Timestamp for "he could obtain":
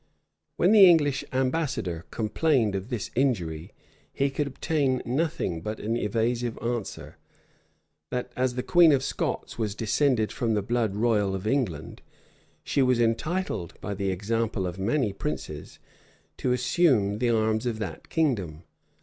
4.11-5.03